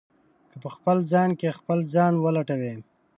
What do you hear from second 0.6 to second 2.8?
په خپل ځان کې خپل ځان ولټوئ.